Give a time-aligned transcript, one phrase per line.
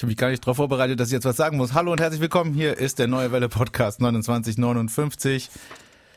[0.00, 1.74] Ich habe mich gar nicht darauf vorbereitet, dass ich jetzt was sagen muss.
[1.74, 2.54] Hallo und herzlich willkommen.
[2.54, 5.50] Hier ist der Neue Welle Podcast 2959.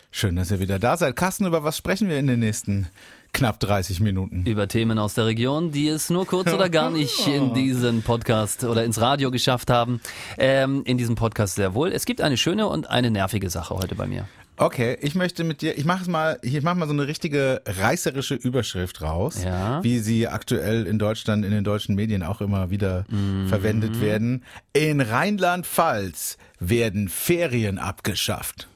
[0.09, 1.17] Schön, dass ihr wieder da seid.
[1.17, 2.87] Carsten, über was sprechen wir in den nächsten
[3.33, 4.45] knapp 30 Minuten?
[4.45, 8.63] Über Themen aus der Region, die es nur kurz oder gar nicht in diesen Podcast
[8.63, 9.99] oder ins Radio geschafft haben.
[10.37, 11.91] Ähm, in diesem Podcast sehr wohl.
[11.91, 14.29] Es gibt eine schöne und eine nervige Sache heute bei mir.
[14.57, 18.35] Okay, ich möchte mit dir, ich mache mal, ich mache mal so eine richtige reißerische
[18.35, 19.83] Überschrift raus, Ja.
[19.83, 23.05] wie sie aktuell in Deutschland in den deutschen Medien auch immer wieder
[23.49, 24.43] verwendet werden.
[24.73, 28.67] In Rheinland-Pfalz werden Ferien abgeschafft.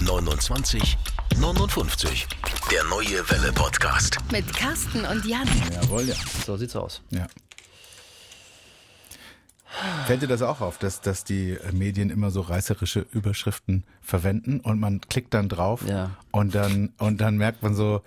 [0.00, 0.96] 29
[1.38, 2.26] 59.
[2.70, 4.18] Der neue Welle Podcast.
[4.30, 5.48] Mit Carsten und Jan.
[5.74, 6.14] Jawohl, ja.
[6.46, 7.02] So sieht's aus.
[7.10, 7.26] ja.
[10.06, 14.78] Fällt dir das auch auf, dass, dass die Medien immer so reißerische Überschriften verwenden und
[14.80, 16.10] man klickt dann drauf Ja.
[16.30, 18.02] und dann und dann merkt man so,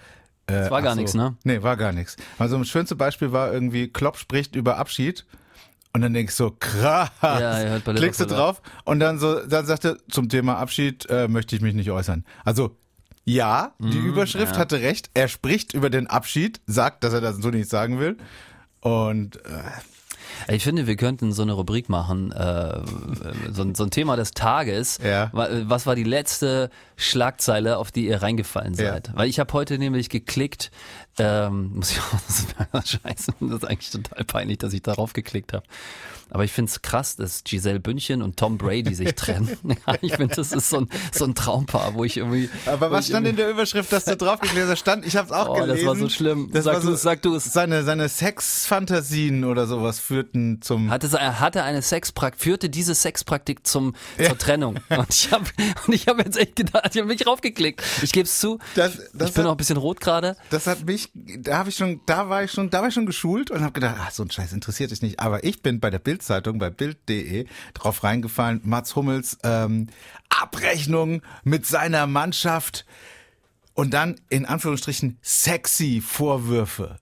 [0.47, 1.35] äh, Das war gar so, nix, ne?
[1.43, 2.15] Nee, war gar nichts.
[2.37, 5.25] Also das schönste Beispiel war irgendwie, Klopp spricht über Abschied.
[5.91, 7.09] Und dann denkst du so, krass.
[7.21, 11.55] Ja, Klickst du drauf und dann so, dann sagt er, zum Thema Abschied äh, möchte
[11.55, 12.25] ich mich nicht äußern.
[12.45, 12.77] Also,
[13.25, 14.59] ja, die Überschrift Mhm, ja.
[14.59, 15.09] hatte recht.
[15.15, 18.17] Er spricht über den Abschied, sagt, dass er das so nicht sagen will.
[18.81, 19.49] Und äh,
[20.47, 22.79] Ich finde, wir könnten so eine Rubrik machen, äh,
[23.51, 24.99] so, ein- so ein Thema des Tages.
[25.03, 25.29] Ja.
[25.33, 28.93] Wa- Was war die letzte Schlagzeile, auf die ihr reingefallen Ja.
[28.93, 29.11] seid?
[29.15, 30.71] Weil ich habe heute nämlich geklickt,
[31.17, 35.65] ähm, muss ich auch, scheiße, das ist eigentlich total peinlich, dass ich darauf geklickt habe.
[36.31, 39.57] Aber ich finde es krass, dass Giselle Bündchen und Tom Brady sich trennen.
[39.87, 42.49] Ja, ich finde, das ist so ein, so ein Traumpaar, wo ich irgendwie...
[42.65, 45.05] Aber was stand in der Überschrift, dass da draufgeklärt stand?
[45.05, 45.87] Ich habe es auch Oh, das gelesen.
[45.87, 46.49] war so schlimm.
[46.51, 47.45] Das Sag war du es, sag du es.
[47.45, 50.89] Seine, seine Sexfantasien oder sowas führten zum.
[50.91, 54.79] Hatte, er hatte eine Sexpraktik, führte diese Sexpraktik zum, zur Trennung.
[54.89, 55.45] Und ich habe
[56.07, 57.81] habe jetzt echt gedacht, ich habe mich raufgeklickt.
[58.01, 58.59] Ich gebe es zu.
[58.75, 60.35] Das- das ich bin hat- auch ein bisschen rot gerade.
[60.49, 63.05] Das hat mich, da habe ich schon, da war ich schon, da war ich schon
[63.05, 65.19] geschult und habe gedacht, ach, so ein Scheiß interessiert dich nicht.
[65.19, 68.61] Aber ich bin bei der Bildzeitung, bei Bild.de drauf reingefallen.
[68.65, 69.87] Mats Hummels ähm,
[70.29, 72.85] Abrechnung mit seiner Mannschaft
[73.73, 76.97] und dann in Anführungsstrichen sexy Vorwürfe.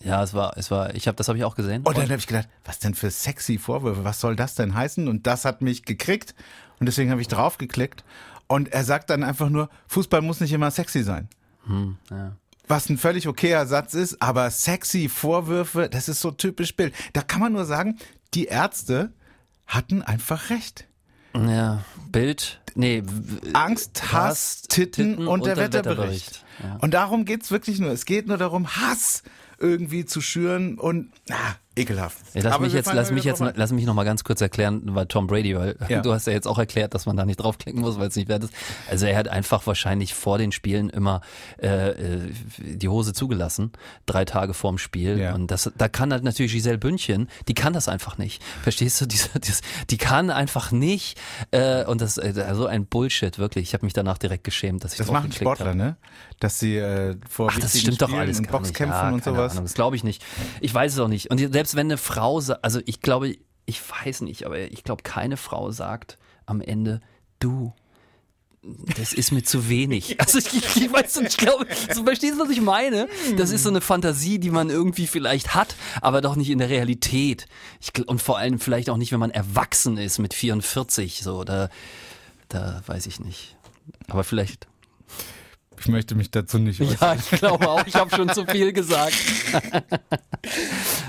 [0.00, 1.82] Ja, es war, es war, ich habe, das habe ich auch gesehen.
[1.82, 4.04] Und dann habe ich gedacht, was denn für sexy Vorwürfe?
[4.04, 5.08] Was soll das denn heißen?
[5.08, 6.36] Und das hat mich gekriegt
[6.78, 8.04] und deswegen habe ich draufgeklickt.
[8.46, 11.28] Und er sagt dann einfach nur, Fußball muss nicht immer sexy sein.
[12.10, 12.36] ja.
[12.68, 16.94] Was ein völlig okayer Satz ist, aber sexy Vorwürfe, das ist so typisch Bild.
[17.14, 17.96] Da kann man nur sagen,
[18.34, 19.12] die Ärzte
[19.66, 20.86] hatten einfach recht.
[21.34, 23.02] ja, Bild, nee,
[23.52, 26.44] Angst, Hass, Titten, und, der, Wetterbericht.
[26.62, 26.76] Ja.
[26.80, 27.90] Und darum geht's wirklich nur.
[27.90, 29.22] Es geht nur darum, Hass
[29.58, 32.18] irgendwie zu schüren und ah, ekelhaft.
[32.34, 35.06] Ja, lass mich jetzt, lass mich jetzt, lass mich noch mal ganz kurz erklären, weil
[35.06, 36.00] Tom Brady, weil Ja.
[36.02, 38.28] du hast ja jetzt auch erklärt, dass man da nicht draufklicken muss, weil es nicht
[38.28, 38.52] wert ist.
[38.90, 41.20] Also er hat einfach wahrscheinlich vor den Spielen immer
[41.62, 43.72] äh, äh, die Hose zugelassen,
[44.06, 45.18] drei Tage vorm Spiel.
[45.18, 45.34] Ja.
[45.34, 48.42] Und das, da kann halt natürlich Giselle Bündchen, die kann das einfach nicht.
[48.62, 49.06] Verstehst du?
[49.18, 51.18] Diese, diese, die kann einfach nicht.
[51.50, 53.68] Äh, und das äh, so ein Bullshit wirklich.
[53.68, 55.76] Ich habe mich danach direkt geschämt, dass ich Das machen draufgeklickt Sportler, hab.
[55.76, 55.96] ne?
[56.40, 58.50] Dass sie äh, vor Ach, das wichtigen stimmt doch Spielen alles und nicht.
[58.52, 59.52] Boxkämpfen ja, und sowas.
[59.52, 60.24] Ahnung, das glaube ich nicht.
[60.60, 61.30] Ich weiß es auch nicht.
[61.30, 63.36] Und selbst wenn eine Frau, also ich glaube,
[63.66, 67.00] ich weiß nicht, aber ich glaube, keine Frau sagt am Ende,
[67.38, 67.72] du,
[68.96, 70.16] das ist mir zu wenig.
[70.28, 73.08] Also ich, ich, weiß nicht, ich glaube, so verstehst du, was ich meine?
[73.36, 76.68] Das ist so eine Fantasie, die man irgendwie vielleicht hat, aber doch nicht in der
[76.68, 77.46] Realität.
[77.80, 81.70] Ich, und vor allem vielleicht auch nicht, wenn man erwachsen ist mit 44, so, da,
[82.48, 83.56] da weiß ich nicht.
[84.08, 84.66] Aber vielleicht.
[85.80, 86.96] Ich möchte mich dazu nicht äußern.
[87.00, 89.14] Ja, ich glaube auch, ich habe schon zu viel gesagt.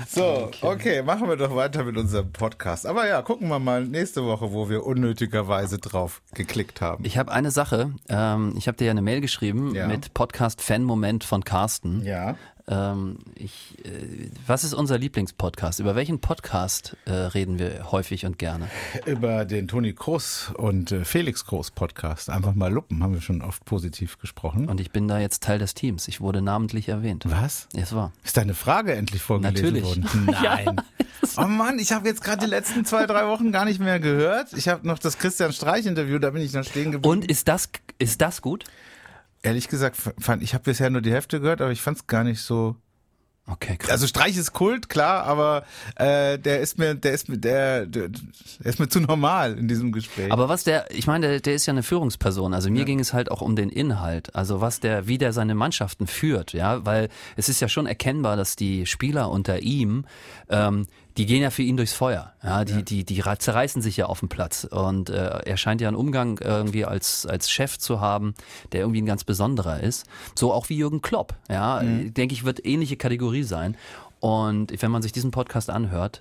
[0.08, 1.02] So, okay.
[1.02, 2.86] machen wir doch weiter mit unserem Podcast.
[2.86, 7.04] Aber ja, gucken wir mal nächste Woche, wo wir unnötigerweise drauf geklickt haben.
[7.04, 7.92] Ich habe eine Sache.
[8.08, 9.86] Ähm, ich habe dir ja eine Mail geschrieben Ja.
[9.86, 12.04] mit Podcast-Fan-Moment von Carsten.
[12.04, 12.36] ja.
[12.70, 15.80] Ähm, ich, äh, was ist unser Lieblingspodcast?
[15.80, 18.68] Über welchen Podcast äh, reden wir häufig und gerne?
[19.06, 22.30] Über den Toni Kroos und äh, Felix Kroos Podcast.
[22.30, 24.68] Einfach mal luppen, haben wir schon oft positiv gesprochen.
[24.68, 26.06] Und ich bin da jetzt Teil des Teams.
[26.06, 27.24] Ich wurde namentlich erwähnt.
[27.26, 27.66] Was?
[27.74, 28.12] Es war.
[28.22, 29.84] Ist deine Frage endlich vorgelesen Natürlich.
[29.84, 30.26] worden?
[30.42, 30.80] Nein.
[31.36, 34.52] Oh Mann, ich habe jetzt gerade die letzten zwei, drei Wochen gar nicht mehr gehört.
[34.52, 37.08] Ich habe noch das Christian Streich-Interview, da bin ich noch stehen geblieben.
[37.08, 37.68] Und ist das,
[37.98, 38.64] ist das gut?
[39.42, 42.24] Ehrlich gesagt, fand ich habe bisher nur die Hälfte gehört, aber ich fand es gar
[42.24, 42.76] nicht so.
[43.46, 43.90] Okay, krass.
[43.90, 45.64] Also Streich ist Kult, klar, aber
[45.96, 48.10] äh, der ist mir, der ist mir, der, der,
[48.62, 50.30] ist mir zu normal in diesem Gespräch.
[50.30, 52.54] Aber was der, ich meine, der, der ist ja eine Führungsperson.
[52.54, 54.34] Also mir ging es halt auch um den Inhalt.
[54.36, 58.36] Also was der, wie der seine Mannschaften führt, ja, weil es ist ja schon erkennbar,
[58.36, 60.04] dass die Spieler unter ihm,
[60.48, 62.32] ähm, die gehen ja für ihn durchs Feuer.
[62.42, 64.64] Ja, die, die, die ra- zerreißen sich ja auf dem Platz.
[64.64, 68.34] Und äh, er scheint ja einen Umgang irgendwie als, als Chef zu haben,
[68.72, 70.06] der irgendwie ein ganz besonderer ist.
[70.34, 71.34] So auch wie Jürgen Klopp.
[71.48, 73.76] Ja, denke ich, wird ähnliche Kategorie sein.
[74.20, 76.20] Und wenn man sich diesen Podcast anhört,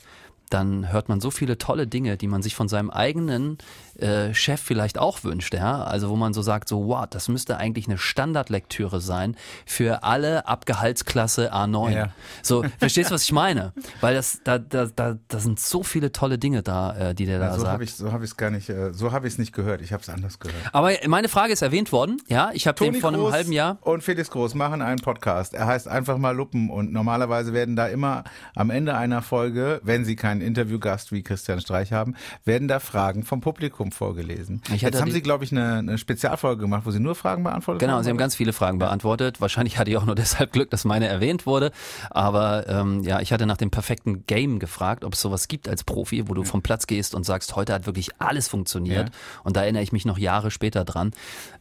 [0.50, 3.60] dann hört man so viele tolle Dinge, die man sich von seinem eigenen
[4.02, 5.84] äh, Chef vielleicht auch wünscht, ja.
[5.84, 9.36] Also wo man so sagt, so, wow, das müsste eigentlich eine Standardlektüre sein
[9.66, 11.92] für alle ab Gehaltsklasse A9.
[11.92, 12.10] Ja.
[12.42, 13.74] So, verstehst du, was ich meine?
[14.02, 17.40] Weil das, da, da, da, da sind so viele tolle Dinge da, äh, die der
[17.40, 17.74] da so sagt.
[17.74, 19.82] habe ich so habe ich es gar nicht äh, so habe ich es nicht gehört.
[19.82, 20.62] Ich habe es anders gehört.
[20.74, 22.52] Aber meine Frage ist erwähnt worden, ja.
[22.54, 23.78] Ich habe den vor einem Groß halben Jahr.
[23.82, 25.54] und Felix Groß machen einen Podcast.
[25.54, 28.24] Er heißt einfach mal Luppen und normalerweise werden da immer
[28.56, 32.16] am Ende einer Folge, wenn sie keinen Interviewgast wie Christian Streich haben,
[32.46, 34.62] werden da Fragen vom Publikum vorgelesen.
[34.68, 37.44] Ich hatte Jetzt haben sie, glaube ich, eine, eine Spezialfolge gemacht, wo sie nur Fragen
[37.44, 38.04] beantwortet Genau, haben.
[38.04, 39.42] Sie haben ganz viele Fragen beantwortet.
[39.42, 41.72] Wahrscheinlich hatte ich auch nur deshalb Glück, dass meine erwähnt wurde.
[42.10, 45.84] Aber ähm, ja, ich hatte nach dem perfekten Game gefragt, ob es sowas gibt als
[45.84, 49.10] Profi, wo du vom Platz gehst und sagst, heute hat wirklich alles funktioniert.
[49.10, 49.16] Ja.
[49.44, 51.12] Und da erinnere ich mich noch Jahre später dran.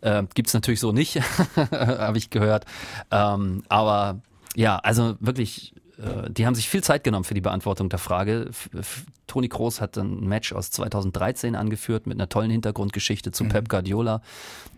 [0.00, 1.20] Äh, Gibt es natürlich so nicht,
[1.72, 2.64] habe ich gehört.
[3.10, 4.20] Ähm, aber
[4.54, 8.50] ja, also wirklich, äh, die haben sich viel Zeit genommen für die Beantwortung der Frage.
[8.78, 13.68] F Toni Kroos hat ein Match aus 2013 angeführt mit einer tollen Hintergrundgeschichte zu Pep
[13.68, 14.22] Guardiola.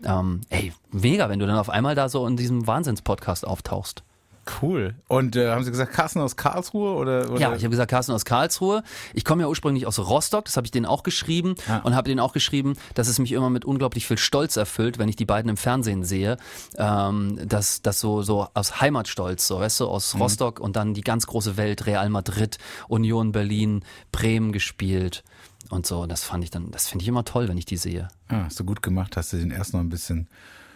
[0.03, 4.03] Ähm, ey, mega, wenn du dann auf einmal da so in diesem Wahnsinns-Podcast auftauchst.
[4.61, 4.95] Cool.
[5.07, 7.29] Und äh, haben sie gesagt, Carsten aus Karlsruhe oder?
[7.31, 7.39] oder?
[7.39, 8.83] Ja, ich habe gesagt, Carsten aus Karlsruhe.
[9.13, 11.77] Ich komme ja ursprünglich aus Rostock, das habe ich denen auch geschrieben Ah.
[11.83, 15.09] und habe denen auch geschrieben, dass es mich immer mit unglaublich viel Stolz erfüllt, wenn
[15.09, 16.37] ich die beiden im Fernsehen sehe,
[16.77, 20.21] ähm, dass das so so aus Heimatstolz, so weißt du, aus Mhm.
[20.21, 22.57] Rostock und dann die ganz große Welt, Real Madrid,
[22.87, 25.23] Union Berlin, Bremen gespielt
[25.69, 26.05] und so.
[26.05, 28.07] Das fand ich dann, das finde ich immer toll, wenn ich die sehe.
[28.27, 30.27] Ah, hast du gut gemacht, hast du den erst noch ein bisschen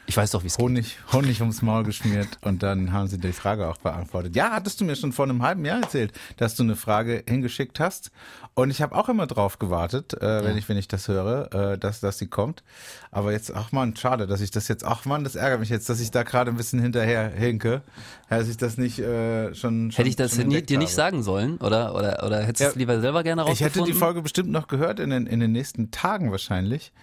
[0.08, 0.64] Ich weiß doch, wie es geht.
[0.64, 4.36] Honig, Honig ums Maul geschmiert und dann haben sie die Frage auch beantwortet.
[4.36, 7.80] Ja, hattest du mir schon vor einem halben Jahr erzählt, dass du eine Frage hingeschickt
[7.80, 8.12] hast.
[8.54, 11.78] Und ich habe auch immer drauf gewartet, äh, wenn ich wenn ich das höre, äh,
[11.78, 12.64] dass dass sie kommt.
[13.12, 15.90] Aber jetzt, ach man, schade, dass ich das jetzt, ach man, das ärgert mich jetzt,
[15.90, 17.82] dass ich da gerade ein bisschen hinterher hinke,
[18.30, 21.58] dass ich das nicht äh, schon, schon Hätte ich das nie, dir nicht sagen sollen?
[21.58, 23.94] Oder, oder, oder hättest du es Ja, lieber selber gerne Ich hätte rausgefunden?
[23.94, 26.94] die Folge bestimmt noch gehört in den, in den nächsten Tagen wahrscheinlich.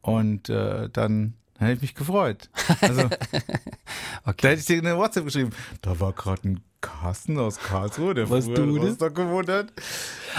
[0.00, 2.50] Und äh, dann hätte ich mich gefreut.
[2.80, 3.08] Also,
[4.24, 5.50] Da hätte ich dir eine WhatsApp geschrieben.
[5.80, 8.82] Da war gerade ein Carsten aus Karlsruhe, der Was früher du in?
[8.82, 9.72] Rostock gewohnt hat.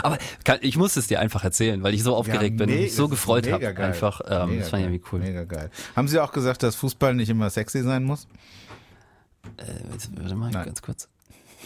[0.02, 2.96] Aber kann, ich muss es dir einfach erzählen, weil ich so aufgeregt bin und mich
[2.96, 3.66] so gefreut habe.
[3.78, 5.20] Einfach, ähm, Mega das fand ich irgendwie cool.
[5.20, 5.70] Mega geil.
[5.96, 8.28] Haben Sie auch gesagt, dass Fußball nicht immer sexy sein muss?
[9.58, 9.64] Äh,
[10.16, 10.66] warte mal, Nein.
[10.66, 11.08] ganz kurz.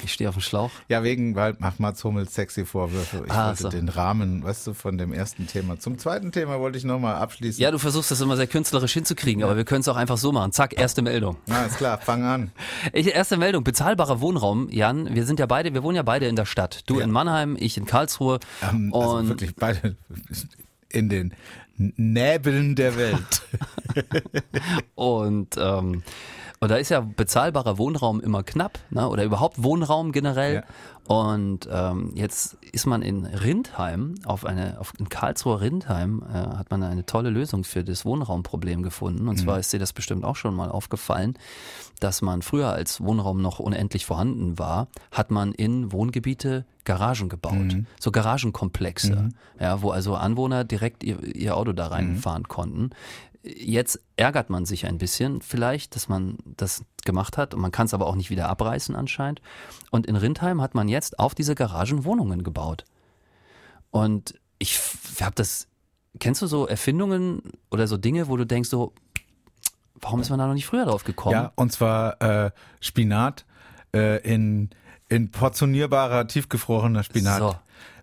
[0.04, 0.70] Ich stehe auf dem Schlauch.
[0.90, 3.24] Ja, wegen, weil macht Mats Hummels sexy Vorwürfe.
[3.26, 3.70] Ich Ah, wollte so.
[3.70, 5.80] den Rahmen, weißt du, von dem ersten Thema.
[5.80, 7.62] Zum zweiten Thema wollte ich nochmal abschließen.
[7.62, 10.32] Ja, du versuchst das immer sehr künstlerisch hinzukriegen, aber wir können es auch einfach so
[10.32, 10.52] machen.
[10.52, 11.38] Zack, erste Meldung.
[11.48, 12.52] Na, ist klar, fang an.
[12.94, 14.70] Ich, erste Meldung, bezahlbarer Wohnraum.
[14.70, 16.84] Jan, wir sind ja beide, wir wohnen ja beide in der Stadt.
[16.86, 17.04] Du Ja.
[17.06, 18.40] in Mannheim, ich in Karlsruhe.
[18.62, 19.96] Ähm, also und wirklich beide
[20.90, 21.34] in den
[21.78, 23.42] Näbeln der Welt.
[24.96, 26.04] Und, ähm,
[26.60, 29.08] und da ist ja bezahlbarer Wohnraum immer knapp, ne?
[29.10, 30.56] oder überhaupt Wohnraum generell.
[30.56, 30.64] Ja.
[31.08, 36.70] Und ähm, jetzt ist man in Rindheim, auf eine, auf in Karlsruher Rindheim, äh, hat
[36.70, 39.30] man eine tolle Lösung für das Wohnraumproblem gefunden.
[39.30, 39.44] Und Mhm.
[39.44, 41.36] zwar ist dir das bestimmt auch schon mal aufgefallen,
[42.02, 47.54] dass man früher, als Wohnraum noch unendlich vorhanden war, hat man in Wohngebiete Garagen gebaut.
[47.54, 47.86] Mhm.
[48.00, 52.48] So Garagenkomplexe, ja, wo also Anwohner direkt ihr, ihr Auto da reinfahren Mhm.
[52.48, 52.90] konnten.
[53.56, 57.86] Jetzt ärgert man sich ein bisschen vielleicht, dass man das gemacht hat und man kann
[57.86, 59.42] es aber auch nicht wieder abreißen anscheinend.
[59.92, 62.86] Und in Rindheim hat man jetzt auf diese Garagen Wohnungen gebaut.
[63.92, 64.80] Und ich
[65.22, 65.68] habe das,
[66.20, 68.94] kennst du so Erfindungen oder so Dinge, wo du denkst so,
[70.02, 71.34] warum ist man da noch nicht früher drauf gekommen?
[71.34, 73.46] Ja, und zwar äh, Spinat
[73.94, 74.70] äh, in,
[75.10, 77.40] in portionierbarer, tiefgefrorener Spinat.
[77.40, 77.56] So.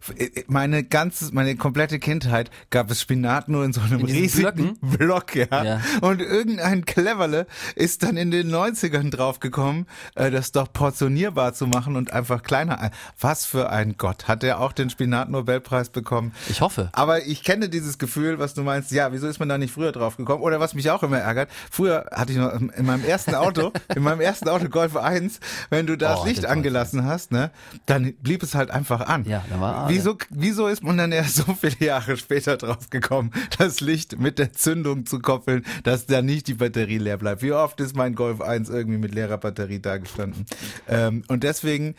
[0.06, 4.78] F- Meine ganze, meine komplette Kindheit gab es Spinat nur in so einem In riesigen
[4.80, 5.46] Block, ja.
[5.64, 5.80] Ja.
[6.02, 11.96] Und irgendein Cleverle ist dann in den 90ern draufgekommen, äh, das doch portionierbar zu machen
[11.96, 12.80] und einfach kleiner.
[12.80, 14.28] ein- Was für ein Gott.
[14.28, 16.32] Hat er auch den Spinat-Nobelpreis bekommen?
[16.48, 16.90] Ich hoffe.
[16.92, 19.92] Aber ich kenne dieses Gefühl, was du meinst, ja, wieso ist man da nicht früher
[19.92, 20.42] drauf gekommen?
[20.42, 24.02] Oder was mich auch immer ärgert, früher hatte ich noch in meinem ersten Auto, in
[24.02, 27.50] meinem ersten Auto Golf 1, wenn du das Oh, Licht angelassen hast, ne,
[27.86, 29.24] dann blieb es halt einfach an.
[29.24, 33.30] Ja, da war- wieso, wieso ist man dann erst so viele Jahre später drauf gekommen,
[33.58, 37.42] das Licht mit der Zündung zu koppeln, dass da nicht die Batterie leer bleibt?
[37.42, 40.46] Wie oft ist mein Golf 1 irgendwie mit leerer Batterie da gestanden?
[40.88, 41.94] Ähm, und deswegen,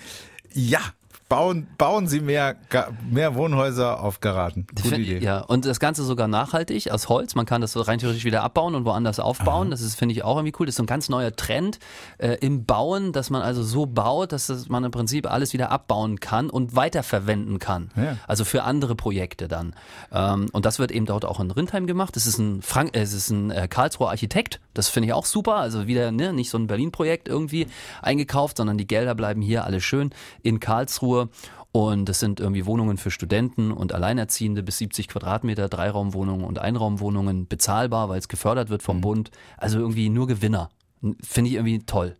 [0.54, 0.82] ja,
[1.29, 2.55] bauen, bauen Sie mehr,
[3.10, 4.67] mehr Wohnhäuser auf Garagen.
[4.84, 5.20] Gute Idee.
[5.20, 7.36] Ja, und das Ganze sogar nachhaltig aus Holz.
[7.36, 9.72] Man kann das rein theoretisch wieder abbauen und woanders aufbauen.
[9.72, 10.67] Das ist, finde ich, auch irgendwie cool.
[10.67, 11.79] Das ist so ein ganz neuer Trend
[12.20, 15.72] äh, im Bauen, dass man also so baut, dass das man im Prinzip alles wieder
[15.72, 17.89] abbauen kann und weiterverwenden kann.
[17.96, 18.17] Ja.
[18.27, 19.74] Also für andere Projekte dann.
[20.12, 22.15] Ähm, und das wird eben dort auch in Rindheim gemacht.
[22.17, 24.60] Es ist ein Frank, äh, es ist ein äh, Karlsruher Architekt.
[24.75, 25.55] Das finde ich auch super.
[25.55, 27.67] Also wieder ne, nicht so ein Berlin-Projekt irgendwie
[28.03, 30.12] eingekauft, sondern die Gelder bleiben hier alle schön
[30.44, 31.15] in Karlsruhe.
[31.72, 37.48] Und das sind irgendwie Wohnungen für Studenten und Alleinerziehende bis 70 Quadratmeter, Dreiraumwohnungen und Einraumwohnungen
[37.48, 39.32] bezahlbar, weil es gefördert wird vom Bund.
[39.58, 40.70] Also irgendwie nur Gewinner.
[41.22, 42.16] Finde ich irgendwie toll.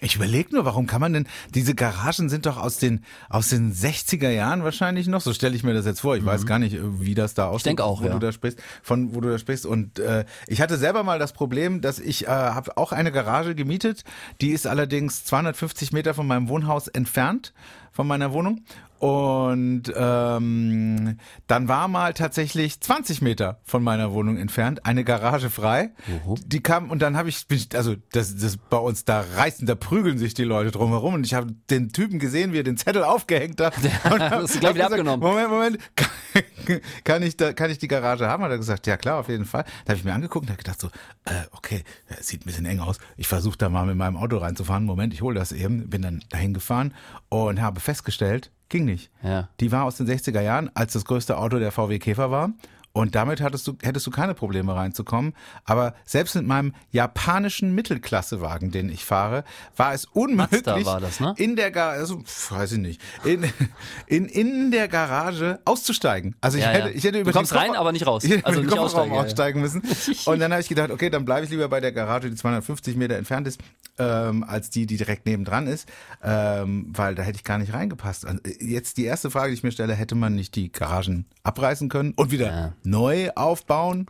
[0.00, 3.72] Ich überlege nur, warum kann man denn, diese Garagen sind doch aus den, aus den
[3.72, 6.16] 60er Jahren wahrscheinlich noch, so stelle ich mir das jetzt vor.
[6.16, 8.12] Ich weiß gar nicht, wie das da aussieht, denke auch, wo ja.
[8.12, 9.66] du da sprichst, von wo du da sprichst.
[9.66, 13.54] Und äh, ich hatte selber mal das Problem, dass ich äh, habe auch eine Garage
[13.54, 14.04] gemietet,
[14.40, 17.52] die ist allerdings 250 Meter von meinem Wohnhaus entfernt,
[17.92, 18.62] von meiner Wohnung.
[19.00, 21.16] Und ähm,
[21.46, 25.90] dann war mal tatsächlich 20 Meter von meiner Wohnung entfernt eine Garage frei.
[26.44, 30.18] Die kam und dann habe ich, also das, das bei uns da reißen, da prügeln
[30.18, 33.58] sich die Leute drumherum und ich habe den Typen gesehen, wie er den Zettel aufgehängt
[33.62, 33.74] hat.
[34.04, 35.20] Und hab- hast du gleich wieder gesagt, abgenommen.
[35.26, 38.42] Moment, Moment, kann, kann ich da, kann ich die Garage haben?
[38.42, 39.64] Hat er gesagt, ja klar, auf jeden Fall.
[39.86, 40.88] Da habe ich mir angeguckt und habe gedacht so,
[41.24, 41.84] äh, okay,
[42.20, 42.98] sieht ein bisschen eng aus.
[43.16, 44.84] Ich versuche da mal mit meinem Auto reinzufahren.
[44.84, 45.88] Moment, ich hole das eben.
[45.88, 46.92] Bin dann dahin gefahren
[47.30, 49.10] und habe festgestellt, ging nicht.
[49.22, 49.48] Ja.
[49.60, 52.52] Die war aus den 60er Jahren, als das größte Auto der VW Käfer war.
[52.92, 55.34] Und damit hattest du, hättest du keine Probleme reinzukommen.
[55.64, 59.44] Aber selbst mit meinem japanischen Mittelklassewagen, den ich fahre,
[59.76, 61.34] war es unmöglich, Mazda war das, ne?
[61.36, 63.44] in der Garage, also, weiß ich nicht, in,
[64.06, 66.34] in, in der Garage auszusteigen.
[66.40, 66.94] Also ich Ja, hätte, ja.
[66.94, 68.24] ich hätte Du über kommst den rein, aber nicht raus.
[68.42, 69.82] Also nicht Kofferraum aussteigen, ja, aussteigen müssen.
[70.26, 72.96] Und dann habe ich gedacht, okay, dann bleibe ich lieber bei der Garage, die 250
[72.96, 73.60] Meter entfernt ist,
[73.98, 75.88] ähm, als die, die direkt nebendran ist,
[76.22, 78.26] ähm, weil da hätte ich gar nicht reingepasst.
[78.26, 81.26] Also, äh, Jetzt die erste Frage, die ich mir stelle, hätte man nicht die Garagen
[81.42, 82.74] abreißen können und wieder.
[82.84, 84.06] Neu aufbauen?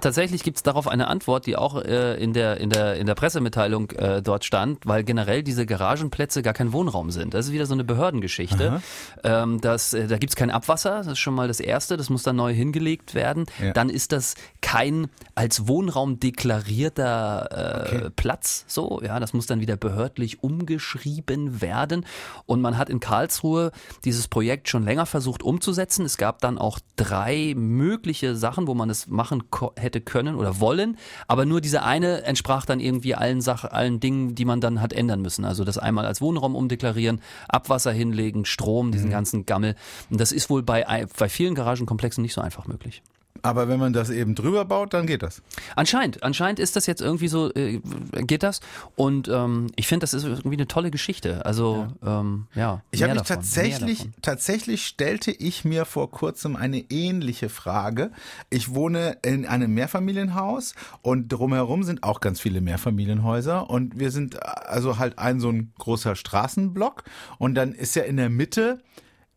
[0.00, 3.14] Tatsächlich gibt es darauf eine Antwort, die auch äh, in, der, in, der, in der
[3.14, 7.34] Pressemitteilung äh, dort stand, weil generell diese Garagenplätze gar kein Wohnraum sind.
[7.34, 8.82] Das ist wieder so eine Behördengeschichte.
[9.24, 12.10] Ähm, das, äh, da gibt es kein Abwasser, das ist schon mal das Erste, das
[12.10, 13.46] muss dann neu hingelegt werden.
[13.62, 13.72] Ja.
[13.72, 19.76] Dann ist das kein als Wohnraum deklarierter äh, Platz, so, ja, das muss dann wieder
[19.76, 22.06] behördlich umgeschrieben werden.
[22.46, 23.72] Und man hat in Karlsruhe
[24.04, 26.04] dieses Projekt schon länger versucht umzusetzen.
[26.04, 29.44] Es gab dann auch drei mögliche Sachen, wo man es machen
[29.76, 30.96] hätte können oder wollen,
[31.28, 34.92] aber nur diese eine entsprach dann irgendwie allen Sachen, allen Dingen, die man dann hat
[34.92, 35.44] ändern müssen.
[35.44, 39.76] Also das einmal als Wohnraum umdeklarieren, Abwasser hinlegen, Strom, diesen ganzen Gammel.
[40.10, 43.02] Und das ist wohl bei, bei vielen Garagenkomplexen nicht so einfach möglich.
[43.42, 45.42] Aber wenn man das eben drüber baut, dann geht das.
[45.74, 47.80] Anscheinend, anscheinend ist das jetzt irgendwie so, äh,
[48.22, 48.60] geht das.
[48.96, 51.44] Und ähm, ich finde, das ist irgendwie eine tolle Geschichte.
[51.46, 56.56] Also ja, ähm, ja Ich habe mich davon, tatsächlich, tatsächlich stellte ich mir vor kurzem
[56.56, 58.10] eine ähnliche Frage.
[58.50, 64.42] Ich wohne in einem Mehrfamilienhaus und drumherum sind auch ganz viele Mehrfamilienhäuser und wir sind
[64.44, 67.04] also halt ein so ein großer Straßenblock
[67.38, 68.82] und dann ist ja in der Mitte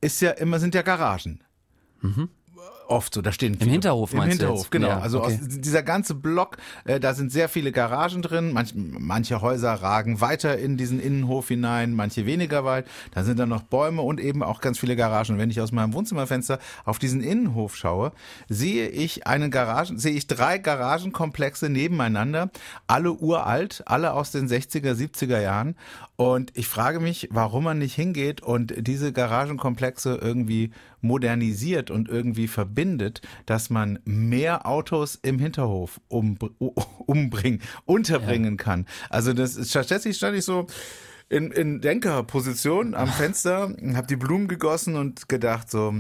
[0.02, 1.42] ist ja immer sind ja Garagen.
[2.88, 4.90] Oft so, da stehen viele, Hinterhof Im meinst du Hinterhof, genau.
[4.90, 5.40] Ja, also okay.
[5.42, 8.52] aus dieser ganze Block, äh, da sind sehr viele Garagen drin.
[8.54, 12.86] Manch, manche Häuser ragen weiter in diesen Innenhof hinein, manche weniger weit.
[13.12, 15.34] Da sind dann noch Bäume und eben auch ganz viele Garagen.
[15.36, 18.12] Und wenn ich aus meinem Wohnzimmerfenster auf diesen Innenhof schaue,
[18.50, 22.50] sehe ich einen Garagen, sehe ich drei Garagenkomplexe nebeneinander,
[22.88, 25.76] alle uralt, alle aus den 60er, 70er Jahren.
[26.16, 30.72] Und ich frage mich, warum man nicht hingeht und diese Garagenkomplexe irgendwie
[31.02, 32.73] modernisiert und irgendwie verbindet,
[33.46, 36.38] dass man mehr Autos im Hinterhof um,
[37.06, 38.86] umbringen, unterbringen kann.
[39.10, 40.68] Also das ist tatsächlich stand ich so
[41.30, 45.94] in, in Denkerposition am Fenster, habe die Blumen gegossen und gedacht so,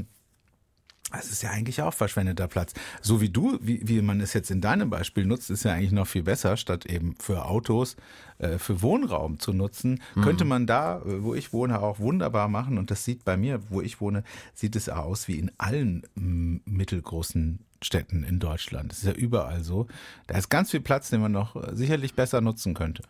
[1.19, 2.73] es ist ja eigentlich auch verschwendeter Platz.
[3.01, 5.91] So wie du, wie, wie man es jetzt in deinem Beispiel nutzt, ist ja eigentlich
[5.91, 7.95] noch viel besser, statt eben für Autos,
[8.39, 12.77] äh, für Wohnraum zu nutzen, könnte man da, äh, wo ich wohne, auch wunderbar machen.
[12.77, 17.59] Und das sieht bei mir, wo ich wohne, sieht es aus wie in allen mittelgroßen
[17.81, 18.91] Städten in Deutschland.
[18.91, 19.87] Das ist ja überall so.
[20.27, 23.03] Da ist ganz viel Platz, den man noch äh, sicherlich besser nutzen könnte.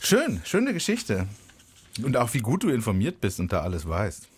[0.00, 1.26] Schön, schöne Geschichte.
[2.02, 4.28] Und auch wie gut du informiert bist und da alles weißt.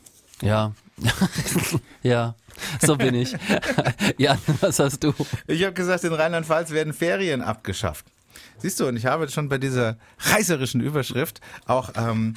[0.42, 0.72] Ja.
[2.02, 2.34] ja,
[2.80, 3.34] so bin ich.
[4.18, 5.14] Jan, was hast du?
[5.46, 8.06] Ich habe gesagt, in Rheinland-Pfalz werden Ferien abgeschafft.
[8.58, 12.34] Siehst du, und ich habe schon bei dieser reißerischen Überschrift auch ähm,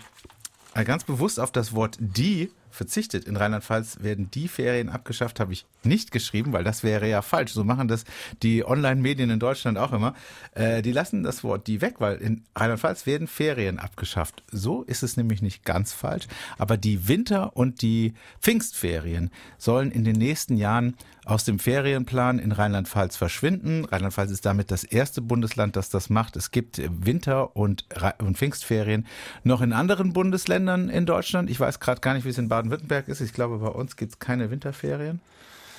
[0.86, 3.26] ganz bewusst auf das Wort die verzichtet.
[3.26, 7.54] In Rheinland-Pfalz werden die Ferien abgeschafft, habe ich nicht geschrieben, weil das wäre ja falsch.
[7.54, 8.06] So machen das
[8.44, 10.16] die Online-Medien in Deutschland auch immer.
[10.54, 14.44] Äh, die lassen das Wort die weg, weil in Rheinland-Pfalz werden Ferien abgeschafft.
[14.52, 16.28] So ist es nämlich nicht ganz falsch.
[16.58, 22.52] Aber die Winter- und die Pfingstferien sollen in den nächsten Jahren aus dem Ferienplan in
[22.52, 23.86] Rheinland-Pfalz verschwinden.
[23.86, 26.36] Rheinland-Pfalz ist damit das erste Bundesland, das das macht.
[26.36, 27.86] Es gibt Winter- und,
[28.20, 29.06] und Pfingstferien
[29.44, 31.50] noch in anderen Bundesländern in Deutschland.
[31.50, 33.22] Ich weiß gerade gar nicht, wie es in Baden-Württemberg ist.
[33.22, 35.22] Ich glaube, bei uns gibt es keine Winterferien.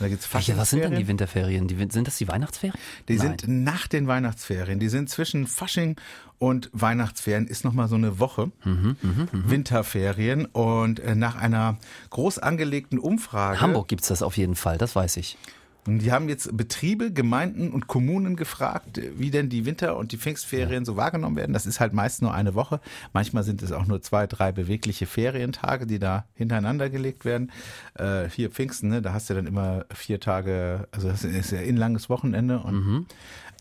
[0.02, 1.06] Da gibt's Welche, was sind denn die.
[1.06, 1.68] Winterferien?
[1.68, 2.76] Die, sind das die Weihnachtsferien?
[3.08, 3.38] Die Nein.
[3.38, 4.80] sind nach den Weihnachtsferien.
[4.80, 5.96] Die sind zwischen Fasching
[6.38, 8.50] und Weihnachtsferien ist nochmal so eine Woche.
[8.64, 8.96] Mhm,
[9.30, 10.46] Winterferien.
[10.46, 11.78] Und äh, nach einer
[12.10, 13.60] groß angelegten Umfrage.
[13.60, 15.38] Hamburg gibt's das auf jeden Fall, das weiß ich.
[15.86, 20.16] Und die haben jetzt Betriebe, Gemeinden und Kommunen gefragt, wie denn die Winter- und die
[20.16, 21.52] Pfingstferien so wahrgenommen werden.
[21.52, 22.80] Das ist halt meist nur eine Woche.
[23.12, 27.50] Manchmal sind es auch nur zwei, drei bewegliche Ferientage, die da hintereinander gelegt werden.
[27.94, 31.58] Äh, hier Pfingsten, ne, da hast du dann immer vier Tage, also das ist ja
[31.58, 33.06] ein langes Wochenende und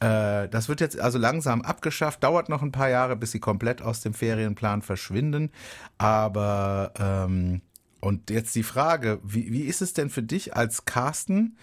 [0.02, 3.82] äh, das wird jetzt also langsam abgeschafft, dauert noch ein paar Jahre, bis sie komplett
[3.82, 5.52] aus dem Ferienplan verschwinden.
[5.98, 7.62] Aber ähm,
[8.00, 11.56] und jetzt die Frage, wie, wie ist es denn für dich als Carsten,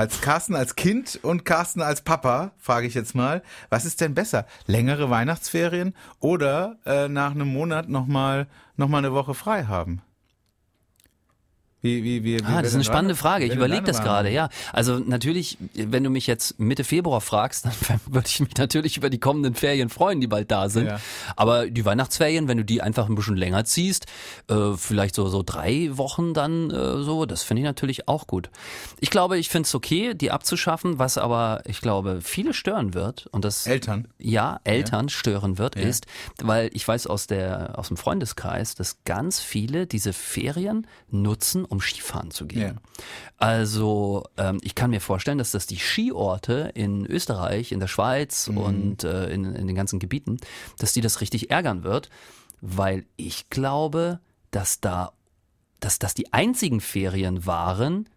[0.00, 4.14] als Carsten als Kind und Carsten als Papa, frage ich jetzt mal, was ist denn
[4.14, 4.46] besser?
[4.66, 8.46] Längere Weihnachtsferien oder äh, nach einem Monat nochmal
[8.78, 10.00] noch mal eine Woche frei haben?
[11.82, 13.46] Wie, wie, wie, wie Ah, das ist eine spannende Frage.
[13.46, 14.46] Ich überlege das gerade, ja.
[14.46, 14.48] ja.
[14.72, 19.08] Also natürlich, wenn du mich jetzt Mitte Februar fragst, dann würde ich mich natürlich über
[19.08, 20.86] die kommenden Ferien freuen, die bald da sind.
[20.86, 21.00] Ja.
[21.36, 24.06] Aber die Weihnachtsferien, wenn du die einfach ein bisschen länger ziehst,
[24.48, 28.50] äh, vielleicht so so drei Wochen dann äh, so, das finde ich natürlich auch gut.
[29.00, 33.26] Ich glaube, ich finde es okay, die abzuschaffen, was aber ich glaube viele stören wird
[33.28, 34.08] und das Eltern.
[34.18, 36.06] ja, Eltern stören wird, ist,
[36.42, 41.80] weil ich weiß aus der aus dem Freundeskreis, dass ganz viele diese Ferien nutzen, um
[41.80, 42.60] Skifahren zu gehen.
[42.60, 43.04] Ja.
[43.38, 48.48] Also ähm, ich kann mir vorstellen, dass das die Skiorte in Österreich, in der Schweiz
[48.48, 48.58] Mhm.
[48.58, 50.36] und äh, in, in den ganzen Gebieten,
[50.78, 52.10] dass die das richtig ärgern wird,
[52.60, 55.12] weil ich glaube, dass da,
[55.78, 58.08] dass das die einzigen Ferien waren,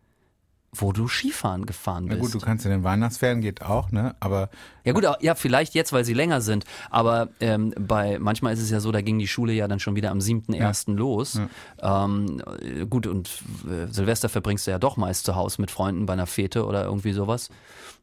[0.76, 2.34] wo du Skifahren gefahren Na bist.
[2.34, 4.16] gut, du kannst in den Weihnachtsferien geht auch, ne?
[4.20, 4.50] Aber
[4.84, 6.66] Ja gut, ja, vielleicht jetzt, weil sie länger sind.
[6.90, 9.96] Aber ähm, bei manchmal ist es ja so, da ging die Schule ja dann schon
[9.96, 10.96] wieder am 7.1.
[10.96, 11.40] los.
[11.82, 13.30] Ähm, äh, gut, und
[13.70, 16.84] äh, Silvester verbringst du ja doch meist zu Hause mit Freunden bei einer Fete oder
[16.86, 17.50] irgendwie sowas.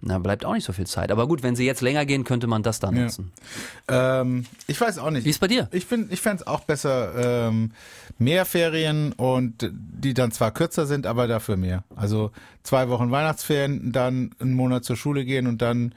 [0.02, 1.10] Na, bleibt auch nicht so viel Zeit.
[1.12, 3.02] Aber gut, wenn sie jetzt länger gehen, könnte man das dann Ja.
[3.02, 3.32] nutzen.
[3.88, 5.26] ähm, ich weiß auch nicht.
[5.26, 5.68] Wie ist bei dir?
[5.72, 7.72] Ich finde, ich fände es auch besser, ähm,
[8.18, 11.84] mehr Ferien und die dann zwar kürzer sind, aber dafür mehr.
[11.96, 12.30] Also
[12.62, 15.94] zwei Wochen Weihnachtsferien, dann einen Monat zur Schule gehen und dann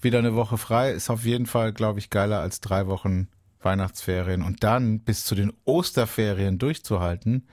[0.00, 3.28] wieder eine Woche frei, ist auf jeden Fall, glaube ich, geiler als drei Wochen
[3.62, 7.46] Weihnachtsferien und dann bis zu den Osterferien durchzuhalten.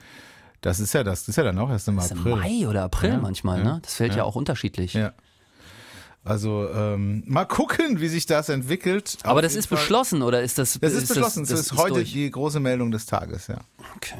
[0.61, 2.35] Das ist ja das, das ist ja dann auch erst im Das ist im April.
[2.35, 3.79] Mai oder April Ja, manchmal, ja, ne?
[3.81, 4.23] Das fällt ja, ja.
[4.23, 4.93] auch unterschiedlich.
[4.93, 5.13] Ja.
[6.23, 9.17] Also ähm, mal gucken, wie sich das entwickelt.
[9.23, 9.77] Aber Auf das ist Fall.
[9.77, 10.77] beschlossen oder ist das?
[10.79, 11.45] Das ist beschlossen.
[11.47, 12.11] Das, ist heute durch?
[12.11, 13.59] die große Meldung des Tages, ja.
[13.95, 14.17] Okay.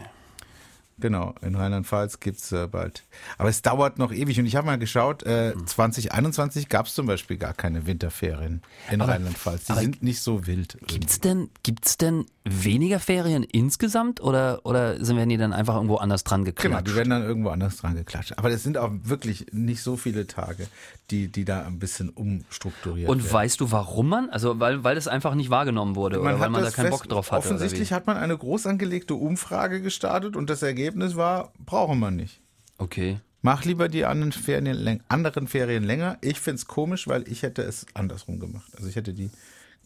[0.99, 3.03] Genau, in Rheinland-Pfalz gibt's äh, bald.
[3.38, 5.65] Aber es dauert noch ewig und ich habe mal geschaut, äh, Hm.
[5.67, 9.65] 2021 gab's zum Beispiel gar keine Winterferien in Rheinland-Pfalz.
[9.65, 10.77] Die aber sind nicht so wild.
[10.88, 15.95] Gibt's denn, gibt's denn weniger Ferien insgesamt oder, oder sind wir die dann einfach irgendwo
[15.95, 16.69] anders dran geklatscht?
[16.69, 18.33] Genau, die werden dann irgendwo anders dran geklatscht.
[18.38, 20.67] Aber es sind auch wirklich nicht so viele Tage,
[21.12, 23.33] die, die da ein bisschen umstrukturiert Und werden.
[23.33, 24.29] weißt du, warum man?
[24.29, 27.31] Also weil, weil das einfach nicht wahrgenommen wurde oder weil man da keinen Bock drauf
[27.31, 27.47] hatte.
[27.47, 32.41] Offensichtlich hat man eine groß angelegte Umfrage gestartet und das Ergebnis war, brauchen wir nicht.
[32.77, 33.19] Okay.
[33.41, 36.17] Mach lieber die anderen Ferien, anderen Ferien länger.
[36.21, 38.69] Ich find's komisch, weil ich hätte es andersrum gemacht.
[38.75, 39.29] Also ich hätte die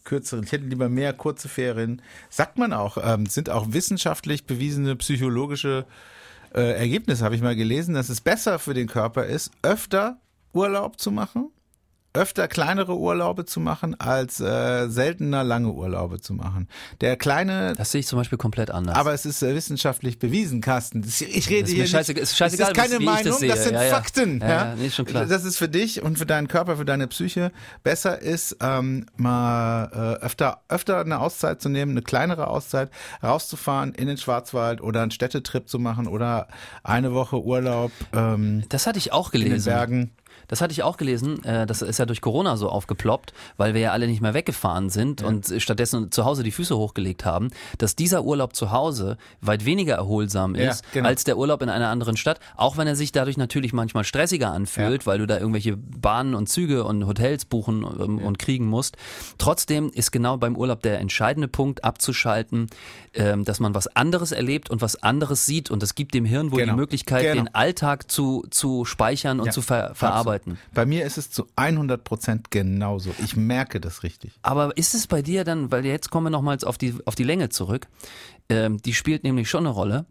[0.04, 2.02] kürzeren, ich hätte lieber mehr kurze Ferien.
[2.30, 5.86] Sagt man auch, ähm, sind auch wissenschaftlich bewiesene psychologische
[6.54, 10.18] äh, Ergebnisse, habe ich mal gelesen, dass es besser für den Körper ist, öfter
[10.52, 11.50] Urlaub zu machen,
[12.14, 16.68] öfter kleinere Urlaube zu machen, als äh, seltener lange Urlaube zu machen.
[17.00, 18.96] Der kleine Das sehe ich zum Beispiel komplett anders.
[18.96, 21.02] aber es ist äh, wissenschaftlich bewiesen, Carsten.
[21.02, 22.18] Das, ich rede Das ist hier scheiße- nicht.
[22.18, 23.56] ist scheißegal, das ist keine das Meinung, das, sehe.
[23.56, 23.90] sind Ja, ja.
[23.94, 24.40] Fakten.
[24.40, 25.26] Ja, Ja, nee, schon klar.
[25.26, 27.50] Das ist für dich und für deinen Körper, für deine Psyche
[27.82, 32.90] besser ist, ähm, mal äh, öfter, öfter eine Auszeit zu nehmen, eine kleinere Auszeit,
[33.22, 36.46] rauszufahren in den Schwarzwald oder einen Städtetrip zu machen oder
[36.84, 39.64] eine Woche Urlaub ähm, das hatte ich auch in den gelesen.
[39.72, 40.10] Bergen.
[40.48, 41.42] Das hatte ich auch gelesen.
[41.44, 44.90] äh, Das ist ja durch Corona so aufgeploppt, weil wir ja alle nicht mehr weggefahren
[44.90, 49.64] sind und stattdessen zu Hause die Füße hochgelegt haben, dass dieser Urlaub zu Hause weit
[49.64, 51.08] weniger erholsam Ja, ist genau.
[51.08, 54.52] als der Urlaub in einer anderen Stadt, auch wenn er sich dadurch natürlich manchmal stressiger
[54.52, 58.96] anfühlt, weil du da irgendwelche Bahnen und Züge und Hotels buchen ähm, und kriegen musst.
[59.38, 62.68] Trotzdem ist genau beim Urlaub der entscheidende Punkt abzuschalten,
[63.14, 66.50] ähm, dass man was anderes erlebt und was anderes sieht und das gibt dem Hirn
[66.52, 66.72] wohl Genau.
[66.74, 67.34] die Möglichkeit, Genau.
[67.44, 70.23] den Alltag zu, zu speichern und Ja, zu ver verarbeiten.
[70.72, 73.10] Bei mir ist es zu 100 Prozent genauso.
[73.22, 74.32] Ich merke das richtig.
[74.42, 77.24] Aber ist es bei dir dann, weil jetzt kommen wir nochmals auf die, auf die
[77.24, 77.88] Länge zurück,
[78.48, 80.06] ähm, die spielt nämlich schon eine Rolle.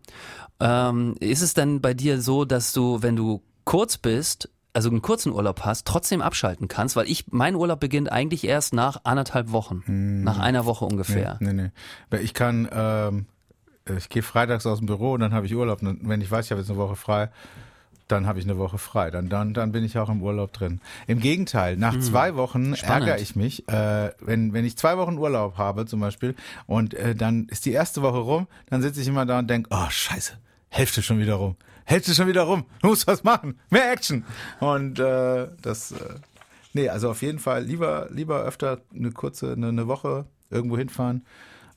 [0.60, 5.02] Ähm, ist es dann bei dir so, dass du, wenn du kurz bist, also einen
[5.02, 6.95] kurzen Urlaub hast, trotzdem abschalten kannst?
[6.95, 9.84] Weil ich, mein Urlaub beginnt eigentlich erst nach anderthalb Wochen.
[10.23, 11.38] Nach einer Woche ungefähr.
[11.39, 11.71] Nee, nee.
[12.10, 13.26] Weil ich kann, ähm,
[13.97, 15.82] ich gehe freitags aus dem Büro und dann habe ich Urlaub.
[15.82, 17.30] Und wenn ich weiß, ich habe jetzt eine Woche frei,
[18.07, 19.11] dann habe ich eine Woche frei.
[19.11, 20.81] Dann, dann, dann bin ich auch im Urlaub drin.
[21.07, 23.07] Im Gegenteil, nach zwei Wochen Spannend.
[23.07, 26.35] ärgere ich mich, äh, wenn, wenn ich zwei Wochen Urlaub habe zum Beispiel
[26.67, 29.69] und äh, dann ist die erste Woche rum, dann sitze ich immer da und denke,
[29.71, 30.33] oh scheiße,
[30.69, 31.55] Hälfte schon wieder rum.
[31.85, 32.65] Hälfte schon wieder rum.
[32.81, 33.59] Du musst was machen.
[33.69, 34.25] Mehr Action.
[34.59, 35.95] Und äh, das, äh,
[36.73, 41.25] nee, also auf jeden Fall lieber, lieber öfter eine kurze, eine, eine Woche irgendwo hinfahren.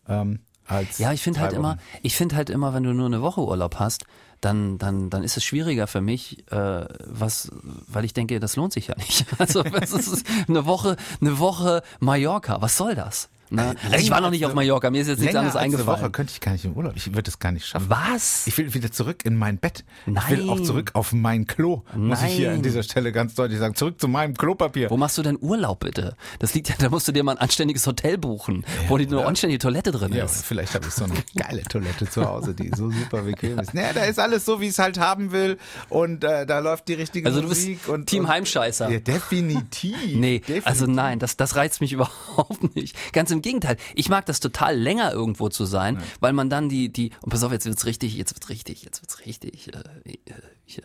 [0.08, 3.22] Ähm, als Ja, ich finde halt immer, ich finde halt immer, wenn du nur eine
[3.22, 4.04] Woche Urlaub hast,
[4.40, 7.50] dann, dann, dann ist es schwieriger für mich, äh, was,
[7.88, 9.26] weil ich denke, das lohnt sich ja nicht.
[9.38, 13.28] Also es ist eine Woche, eine Woche Mallorca, was soll das?
[13.50, 13.74] Ne?
[13.84, 16.00] Also ich war noch nicht auf Mallorca, mir ist jetzt nichts anderes eingefallen.
[16.02, 16.94] Woche könnte ich gar nicht im Urlaub.
[16.96, 17.86] Ich würde es gar nicht schaffen.
[17.88, 18.46] Was?
[18.46, 19.84] Ich will wieder zurück in mein Bett.
[20.06, 20.64] Ich will auch Nein.
[20.64, 21.82] zurück auf mein Klo.
[21.94, 22.56] Muss ich hier Nein.
[22.56, 23.74] an dieser Stelle ganz deutlich sagen.
[23.76, 24.90] Zurück zu meinem Klopapier.
[24.90, 26.16] Wo machst du denn Urlaub bitte?
[26.40, 29.24] Das liegt ja, da musst du dir mal ein anständiges Hotel buchen, wo die eine
[29.24, 30.44] anständige Toilette drin Ja, ist.
[30.44, 33.74] vielleicht habe ich so eine geile Toilette zu Hause, die so super bequem ist.
[33.74, 36.88] Naja, da ist alles so, wie ich es halt haben will und äh, da läuft
[36.88, 37.88] die richtige Also du bist Musik.
[37.88, 38.90] und, Team und, Heimscheißer.
[38.90, 39.96] Ja, definitiv.
[40.14, 40.66] Nee, definitiv.
[40.66, 42.96] also nein, das, das reizt mich überhaupt nicht.
[43.12, 43.76] Ganz im Gegenteil.
[43.94, 47.42] Ich mag das total länger irgendwo zu sein, weil man dann die, die, und pass
[47.42, 50.84] auf, jetzt wird's richtig, jetzt wird's richtig, jetzt wird's richtig, äh, äh, hier,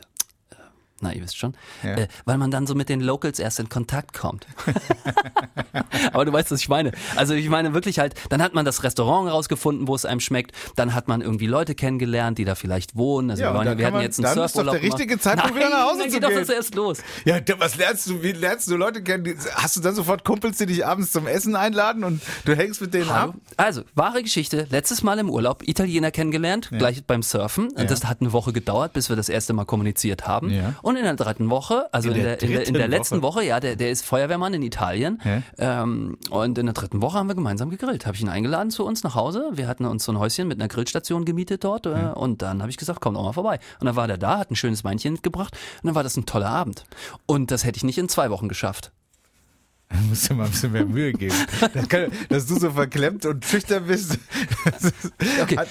[1.02, 1.96] na, ihr wisst schon, Ja.
[1.96, 4.46] äh, weil man dann so mit den Locals erst in Kontakt kommt.
[6.14, 6.92] Aber du weißt, was ich meine.
[7.16, 10.56] Also ich meine wirklich halt, dann hat man das Restaurant rausgefunden, wo es einem schmeckt,
[10.76, 13.32] dann hat man irgendwie Leute kennengelernt, die da vielleicht wohnen.
[13.32, 14.82] Also Ja, wir, und dann wir kann hatten man- jetzt einen dann ist doch Surfurlaub
[14.82, 15.20] der richtige.
[15.20, 16.40] Zeitpunkt, wieder nach Hause Nein, zu geht doch gehen.
[16.40, 16.98] das erst los.
[17.26, 18.24] Ja, was lernst du?
[18.24, 19.38] Wie lernst du Leute kennen?
[19.56, 22.94] Hast du dann sofort Kumpels, die dich abends zum Essen einladen und du hängst mit
[22.94, 23.32] denen Hallo?
[23.32, 23.36] ab?
[23.58, 24.68] Also, wahre Geschichte.
[24.70, 27.70] Letztes Mal im Urlaub Italiener kennengelernt, gleich beim Surfen.
[27.72, 30.50] Und Das hat eine Woche gedauert, bis wir das erste Mal kommuniziert haben.
[30.50, 30.76] Ja.
[30.91, 33.62] Und in der dritten Woche, also In der in, der, in der letzten Woche, ja,
[33.62, 35.21] der, der ist Feuerwehrmann in Italien.
[35.58, 38.06] Ähm, und in der dritten Woche haben wir gemeinsam gegrillt.
[38.06, 39.51] Habe ich ihn eingeladen zu uns nach Hause.
[39.54, 41.86] Wir hatten uns so ein Häuschen mit einer Grillstation gemietet dort.
[41.86, 43.60] Äh, und dann habe ich gesagt, komm doch mal vorbei.
[43.80, 45.58] Und dann war der da, hat ein schönes Weinchen mitgebracht.
[45.82, 46.84] Und dann war das ein toller Abend.
[47.25, 48.91] Und das hätte ich nicht in zwei Wochen geschafft.
[49.93, 51.36] Da musst du mal ein bisschen mehr Mühe geben.
[51.73, 54.13] Das kann, dass du so verklemmt und schüchtern bist.
[54.15, 55.58] ist- Okay.
[55.58, 55.67] Hat-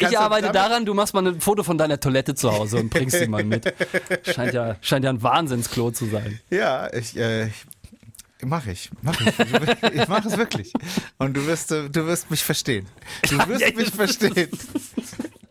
[0.00, 3.18] Ich arbeite daran, du machst mal ein Foto von deiner Toilette zu Hause und bringst
[3.18, 3.72] sie mal mit.
[4.34, 6.40] Scheint ja, scheint ja ein Wahnsinnsklo zu sein.
[6.50, 9.92] Ja, ich, äh, ich mache ich, mache ich.
[9.94, 10.72] Ich mache es wirklich.
[11.18, 12.86] Und du wirst, äh, du wirst mich verstehen.
[13.28, 14.48] Du wirst mich verstehen.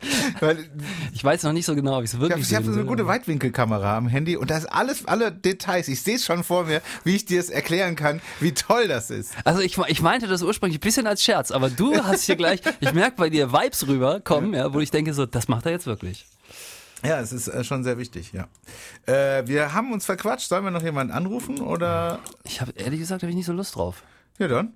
[0.40, 0.70] Weil
[1.14, 2.72] Ich weiß noch nicht so genau, ob ich es ich wirklich habe ich hab so
[2.72, 5.88] eine gute Weitwinkelkamera am Handy und da ist alles, alle Details.
[5.88, 9.10] Ich sehe es schon vor mir, wie ich dir es erklären kann, wie toll das
[9.10, 9.34] ist.
[9.44, 12.62] Also ich, ich meinte das ursprünglich ein bisschen als Scherz, aber du hast hier gleich,
[12.80, 15.86] ich merke bei dir Vibes rüberkommen, ja, wo ich denke so, das macht er jetzt
[15.86, 16.26] wirklich.
[17.04, 18.48] Ja, es ist äh, schon sehr wichtig, ja.
[19.06, 20.50] Äh, wir haben uns verquatscht.
[20.50, 22.20] Sollen wir noch jemanden anrufen oder?
[22.44, 24.04] Ich habe ehrlich gesagt, habe ich nicht so Lust drauf.
[24.38, 24.74] Ja, dann.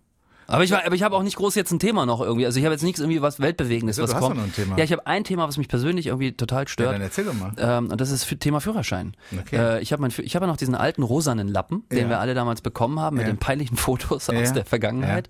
[0.53, 2.45] Aber ich, aber ich habe auch nicht groß jetzt ein Thema noch irgendwie.
[2.45, 4.35] Also ich habe jetzt nichts irgendwie was Weltbewegendes, Ja, was du hast kommt.
[4.35, 4.77] doch noch ein Thema.
[4.77, 6.93] Ja, ich habe ein Thema, was mich persönlich irgendwie total Ja, stört.
[6.93, 7.51] dann erzähl doch mal.
[7.57, 9.15] Ähm, und das ist für Thema Führerschein.
[9.37, 9.55] Okay.
[9.57, 12.09] Äh, ich habe habe ja noch diesen alten rosanen Lappen, den Ja.
[12.09, 13.33] wir alle damals bekommen haben mit Ja.
[13.33, 14.39] den peinlichen Fotos Ja.
[14.39, 15.29] aus der Vergangenheit.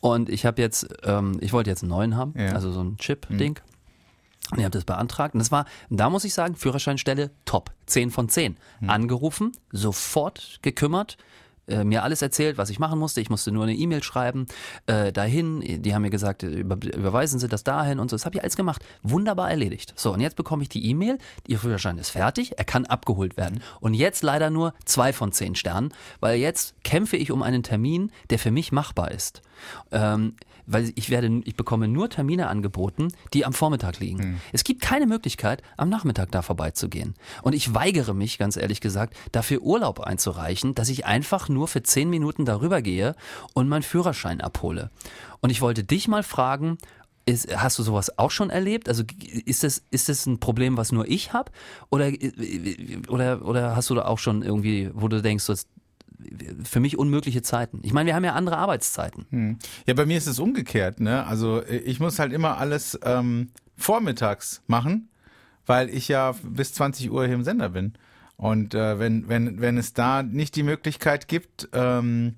[0.00, 2.48] Und ich habe jetzt, ähm, ich wollte jetzt einen neuen haben, Ja.
[2.50, 2.54] Mhm.
[2.54, 3.60] also so ein Chip-Ding.
[4.50, 5.34] Und ich habe das beantragt.
[5.34, 7.70] Und das war, da muss ich sagen, Führerscheinstelle top.
[7.86, 8.56] 10 von 10.
[8.80, 8.90] Mhm.
[8.90, 11.16] Angerufen, sofort gekümmert.
[11.72, 13.20] Äh, Mir alles erzählt, was ich machen musste.
[13.20, 14.46] Ich musste nur eine E-Mail schreiben,
[14.86, 15.82] äh, dahin.
[15.82, 18.16] Die haben mir gesagt, äh, über, überweisen Sie das dahin und so.
[18.16, 18.84] Das habe ich alles gemacht.
[19.02, 19.94] Wunderbar erledigt.
[19.96, 21.18] So, und jetzt bekomme ich die E-Mail.
[21.46, 22.58] Ihr Führerschein ist fertig.
[22.58, 23.62] Er kann abgeholt werden.
[23.80, 28.10] Und jetzt leider nur zwei von zehn Sternen, weil jetzt kämpfe ich um einen Termin,
[28.30, 29.42] der für mich machbar ist.
[29.90, 30.34] Ähm,
[30.66, 34.40] weil ich werde, ich bekomme nur Termine angeboten, die am Vormittag liegen.
[34.52, 37.14] Es gibt keine Möglichkeit, am Nachmittag da vorbeizugehen.
[37.42, 41.82] Und ich weigere mich, ganz ehrlich gesagt, dafür Urlaub einzureichen, dass ich einfach nur für
[41.82, 43.14] zehn Minuten darüber gehe
[43.54, 44.90] und meinen Führerschein abhole.
[45.40, 46.78] Und ich wollte dich mal fragen,
[47.24, 48.88] ist, hast du sowas auch schon erlebt?
[48.88, 49.04] Also
[49.44, 51.52] ist das, ist das ein Problem, was nur ich habe?
[51.88, 52.12] Oder,
[53.08, 55.54] oder, oder hast du da auch schon irgendwie, wo du denkst, so,
[56.64, 57.80] für mich unmögliche Zeiten.
[57.82, 59.26] Ich meine, wir haben ja andere Arbeitszeiten.
[59.86, 61.26] Ja, bei mir ist es umgekehrt, ne?
[61.26, 65.08] Also äh, ich muss halt immer alles ähm, vormittags machen,
[65.66, 67.94] weil ich ja bis 20 Uhr hier im Sender bin.
[68.36, 72.34] Und äh, wenn, wenn, wenn es da nicht die Möglichkeit gibt, ähm,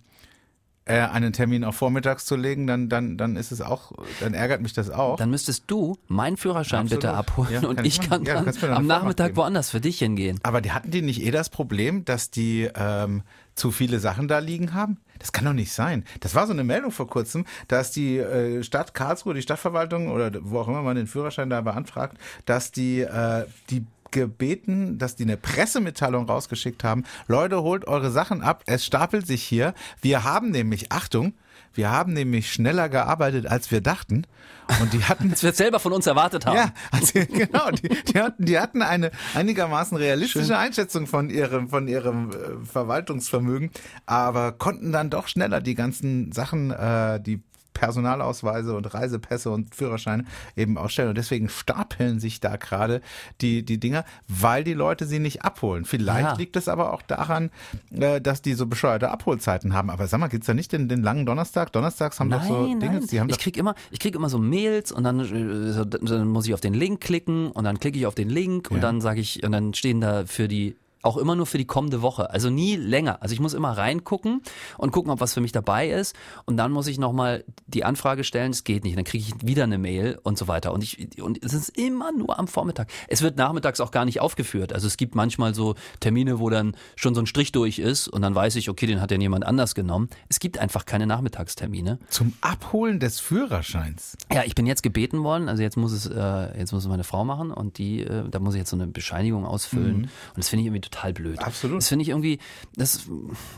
[0.86, 4.60] äh, einen Termin auf vormittags zu legen, dann, dann, dann ist es auch, dann ärgert
[4.60, 5.16] mich das auch.
[5.16, 7.02] Dann müsstest du meinen Führerschein Absolut.
[7.02, 9.36] bitte abholen Ja, und kann ich kann Ja, dann am Nachmittag geben.
[9.38, 10.38] woanders für dich hingehen.
[10.42, 13.22] Aber die hatten die nicht eh das Problem, dass die ähm,
[13.54, 14.98] zu viele Sachen da liegen haben?
[15.18, 16.04] Das kann doch nicht sein.
[16.20, 20.30] Das war so eine Meldung vor kurzem, dass die äh, Stadt Karlsruhe, die Stadtverwaltung oder
[20.42, 25.24] wo auch immer man den Führerschein da beantragt, dass die äh, die gebeten, dass die
[25.24, 27.04] eine Pressemitteilung rausgeschickt haben.
[27.26, 28.62] Leute, holt eure Sachen ab.
[28.66, 29.74] Es stapelt sich hier.
[30.00, 31.34] Wir haben nämlich, Achtung,
[31.76, 34.26] Wir haben nämlich schneller gearbeitet, als wir dachten.
[34.80, 36.56] Und die hatten Das wir selber von uns erwartet haben.
[36.56, 37.70] ja, also, genau.
[37.72, 43.70] Die, die, hatten, die hatten eine einigermaßen realistische Einschätzung von ihrem, von ihrem äh, Verwaltungsvermögen,
[44.06, 47.42] aber konnten dann doch schneller die ganzen Sachen, äh, die
[47.74, 50.24] Personalausweise und Reisepässe und Führerscheine
[50.56, 51.10] eben ausstellen.
[51.10, 53.00] Und deswegen stapeln sich da gerade
[53.40, 55.84] die, die Dinger, weil die Leute sie nicht abholen.
[55.84, 56.34] Vielleicht Ja.
[56.36, 57.50] liegt es aber auch daran,
[57.90, 59.90] äh, dass die so bescheuerte Abholzeiten haben.
[59.90, 61.72] Aber sag mal, gibt's da nicht den, den langen Donnerstag?
[61.72, 63.06] Donnerstags haben doch so Nein, Dinge, nein.
[63.10, 65.84] die haben ich doch krieg immer, ich krieg immer so Mails und dann, äh, so-
[65.84, 68.76] dann muss ich auf den Link klicken und dann klicke ich auf den Link und
[68.78, 68.82] Ja.
[68.82, 72.02] dann sage ich und dann stehen da für die auch immer nur für die kommende
[72.02, 73.22] Woche, also nie länger.
[73.22, 74.42] Also ich muss immer reingucken
[74.78, 76.14] und gucken, ob was für mich dabei ist
[76.46, 79.64] und dann muss ich nochmal die Anfrage stellen, es geht nicht, dann kriege ich wieder
[79.64, 82.88] eine Mail und so weiter und ich und es ist immer nur am Vormittag.
[83.08, 84.72] Es wird nachmittags auch gar nicht aufgeführt.
[84.72, 88.22] Also es gibt manchmal so Termine, wo dann schon so ein Strich durch ist und
[88.22, 90.08] dann weiß ich, okay, den hat ja jemand anders genommen.
[90.28, 91.98] Es gibt einfach keine Nachmittagstermine.
[92.08, 94.16] zum Abholen des Führerscheins.
[94.32, 97.04] Ja, ich bin jetzt gebeten worden, also jetzt muss es, äh, jetzt muss es meine
[97.04, 100.48] Frau machen und die, äh, da muss ich jetzt so eine Bescheinigung ausfüllen und das
[100.48, 101.38] finde ich irgendwie total blöd.
[101.40, 101.78] Absolut.
[101.78, 102.38] Das finde ich irgendwie,
[102.76, 103.08] das,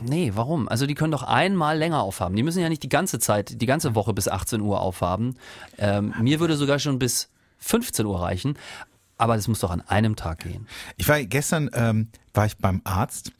[0.03, 0.67] nee, warum?
[0.67, 2.35] Also die können doch einmal länger aufhaben.
[2.35, 5.35] Die müssen ja nicht die ganze Zeit, die ganze Woche bis 18 Uhr aufhaben.
[5.77, 8.57] Ähm, mir würde sogar schon bis 15 Uhr reichen,
[9.17, 10.67] aber das muss doch an einem Tag gehen.
[10.97, 13.31] Ich war gestern ähm, war ich beim Arzt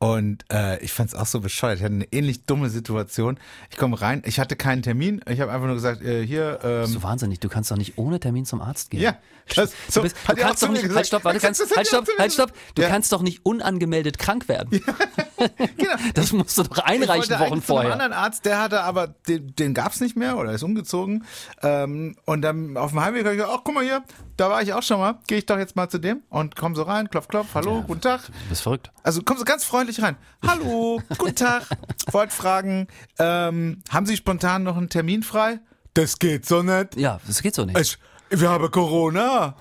[0.00, 1.78] und äh, ich fand es auch so bescheuert.
[1.78, 3.38] Ich hatte eine ähnlich dumme Situation.
[3.70, 5.20] Ich komme rein, ich hatte keinen Termin.
[5.28, 6.60] Ich habe einfach nur gesagt, äh, hier.
[6.62, 9.00] Ähm, So wahnsinnig, du kannst doch nicht ohne Termin zum Arzt gehen.
[9.00, 9.16] ja,
[9.56, 10.96] das, so, Du, bist, du kannst doch nicht, gesagt.
[10.96, 12.52] halt stopp, warte, kannst, hat halt stopp, halt stopp.
[12.76, 12.88] Du Ja.
[12.88, 14.80] kannst doch nicht unangemeldet krank werden.
[15.76, 15.92] Genau.
[16.14, 17.92] Das musst du doch Ich einreichen wollte Wochen vorher.
[17.92, 21.24] anderen Arzt, der hatte aber, den, den gab's nicht mehr oder ist umgezogen.
[21.62, 24.02] Ähm, und dann auf dem Heimweg habe ich gesagt, ach guck mal hier,
[24.38, 25.18] da war ich auch schon mal.
[25.26, 28.00] Gehe ich doch jetzt mal zu dem und komm so rein, klopf, klopf, hallo, guten
[28.00, 28.24] Tag.
[28.26, 28.90] Du bist verrückt.
[29.02, 30.16] Also komm so ganz freundlich rein.
[30.46, 31.64] Hallo, guten Tag.
[32.12, 32.86] Wollt fragen,
[33.18, 35.60] ähm, haben Sie spontan noch einen Termin frei?
[35.94, 36.96] Das geht so nicht.
[36.96, 37.78] Ja, das geht so nicht.
[37.78, 37.98] Ich,
[38.30, 39.56] wir haben Corona.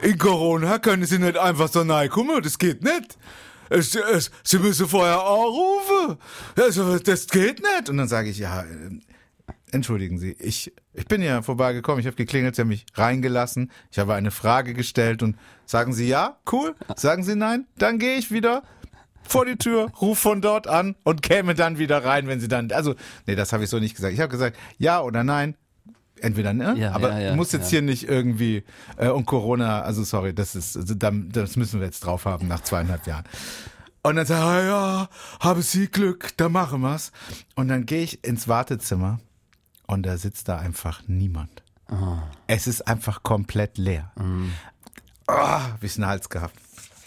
[0.00, 2.42] In Corona können Sie nicht einfach so nahe kommen.
[2.42, 3.18] Das geht nicht.
[3.68, 6.18] Es, es, Sie müssen vorher anrufen.
[6.58, 7.90] Also, das geht nicht.
[7.90, 8.64] Und dann sage ich, ja,
[9.72, 13.98] entschuldigen Sie, ich, ich bin ja vorbeigekommen, ich habe geklingelt, Sie haben mich reingelassen, ich
[13.98, 18.30] habe eine Frage gestellt und sagen Sie ja, cool, sagen Sie nein, dann gehe ich
[18.30, 18.62] wieder
[19.24, 22.70] vor die Tür, ruf von dort an und käme dann wieder rein, wenn Sie dann,
[22.72, 22.94] also,
[23.26, 24.14] nee, das habe ich so nicht gesagt.
[24.14, 25.54] Ich habe gesagt, ja oder nein,
[26.20, 26.74] entweder, ne?
[26.76, 28.64] Ja, aber ja, ja, du musst jetzt hier nicht irgendwie,
[28.96, 32.46] äh, und Corona, also sorry, das ist, also, dann- das müssen wir jetzt drauf haben
[32.48, 33.24] nach zweieinhalb Jahren.
[34.04, 35.08] Und dann sag ich, ja,
[35.40, 37.12] haben Sie Glück, da machen wir's.
[37.54, 39.20] Und dann gehe ich ins Wartezimmer
[39.92, 41.62] und da sitzt da einfach niemand.
[41.88, 42.22] Ah.
[42.46, 44.12] Es ist einfach komplett leer.
[44.16, 44.52] Mhm.
[45.28, 46.54] Oh, hab ich einen Hals gehabt.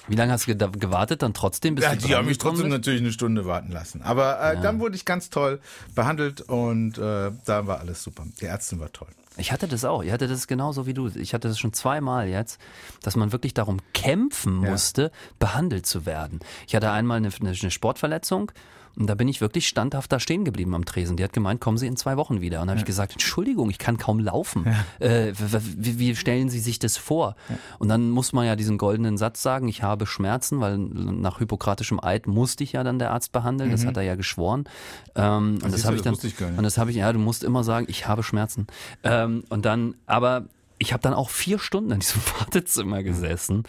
[0.08, 1.76] Wie lange hast du ge- gewartet dann trotzdem?
[1.78, 2.74] Ja, die haben mich trotzdem bist?
[2.78, 4.04] natürlich eine Stunde warten lassen.
[4.04, 5.60] Aber äh, dann wurde ich ganz toll
[5.95, 8.24] behandelt und äh, da war alles super.
[8.39, 9.08] Die Ärztin war toll.
[9.38, 10.04] Ich hatte das auch.
[10.04, 11.08] Ich hatte das genauso wie du.
[11.08, 12.60] Ich hatte das schon zweimal jetzt,
[13.02, 14.69] dass man wirklich darum kämpfen Ja.
[14.69, 16.39] musste, behandelt zu werden.
[16.67, 18.52] Ich hatte einmal eine, eine Sportverletzung
[18.97, 21.17] und da bin ich wirklich standhaft da stehen geblieben am Tresen.
[21.17, 22.62] Die hat gemeint, kommen Sie in zwei Wochen wieder.
[22.62, 24.65] Und da habe ich gesagt, Entschuldigung, ich kann kaum laufen.
[24.99, 27.36] Äh, w- w- wie, wie stellen Sie sich das vor?
[27.79, 31.99] Und dann muss man ja diesen goldenen Satz sagen, ich habe Schmerzen, weil nach hippokratischem
[32.03, 33.71] Eid musste ich ja dann der Arzt behandeln.
[33.71, 34.65] Das hat er ja geschworen.
[35.15, 36.29] Ähm, und das siehst du, habe ich das dann.
[36.51, 36.58] ich.
[36.58, 38.67] Und das habe ich, ja, du musst immer sagen, ich habe Schmerzen.
[39.03, 40.45] Ähm, und dann, aber
[40.86, 43.63] ich habe dann auch vier Stunden in diesem Wartezimmer gesessen.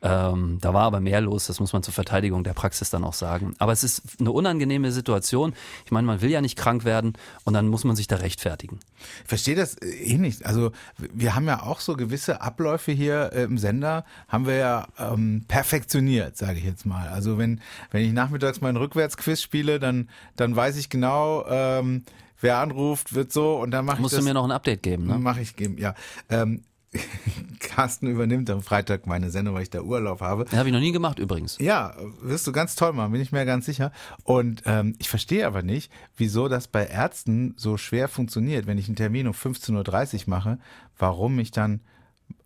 [0.00, 3.12] Ähm, da war aber mehr los, das muss man zur Verteidigung der Praxis dann auch
[3.12, 3.54] sagen.
[3.58, 5.52] Aber es ist eine unangenehme Situation.
[5.84, 7.12] Ich meine, man will ja nicht krank werden
[7.44, 8.80] und dann muss man sich da rechtfertigen.
[9.22, 10.46] Ich verstehe das äh, eh nicht.
[10.46, 14.88] Also wir haben ja auch so gewisse Abläufe hier äh, im Sender, haben wir ja
[14.98, 17.08] ähm, perfektioniert, sage ich jetzt mal.
[17.08, 22.04] Also wenn, wenn ich nachmittags meinen Rückwärtsquiz spiele, dann, dann weiß ich genau, ähm,
[22.42, 24.20] wer anruft, wird so und dann mache ich Musst das.
[24.20, 25.18] du mir noch ein Update geben, ne?
[25.18, 25.94] Mache ich geben, ja.
[26.28, 26.62] Ähm,
[27.60, 30.44] Carsten übernimmt am Freitag meine Sendung, weil ich da Urlaub habe.
[30.44, 31.56] Das habe ich noch nie gemacht übrigens.
[31.58, 33.92] Ja, wirst du ganz toll machen, bin ich mir ganz sicher.
[34.24, 38.88] Und ähm, ich verstehe aber nicht, wieso das bei Ärzten so schwer funktioniert, wenn ich
[38.88, 40.58] einen Termin um 15.30 Uhr mache,
[40.98, 41.80] warum ich dann